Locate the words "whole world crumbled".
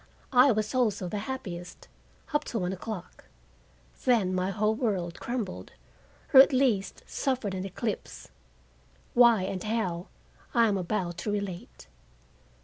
4.49-5.73